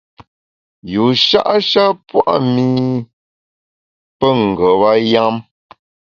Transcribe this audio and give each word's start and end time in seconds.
Yusha’ 0.93 1.41
sha 1.69 1.85
pua’ 2.07 2.35
mi 2.53 2.65
pe 4.19 4.27
ngeba 4.47 4.91
yam. 5.11 5.35